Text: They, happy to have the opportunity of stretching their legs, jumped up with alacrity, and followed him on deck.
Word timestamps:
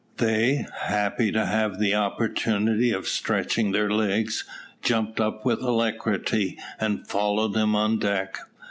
They, 0.17 0.65
happy 0.79 1.31
to 1.31 1.45
have 1.45 1.77
the 1.77 1.93
opportunity 1.93 2.89
of 2.91 3.07
stretching 3.07 3.71
their 3.71 3.91
legs, 3.91 4.43
jumped 4.81 5.19
up 5.21 5.45
with 5.45 5.61
alacrity, 5.61 6.57
and 6.79 7.07
followed 7.07 7.55
him 7.55 7.75
on 7.75 7.99
deck. 7.99 8.39